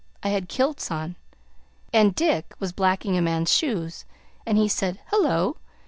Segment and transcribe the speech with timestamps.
[0.23, 1.15] I had kilts on.
[1.93, 4.03] And Dick was blacking a man's shoes,
[4.47, 5.57] and he said 'Hello!'